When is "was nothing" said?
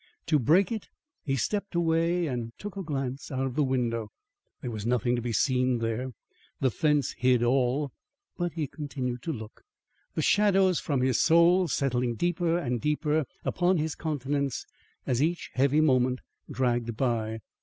4.71-5.15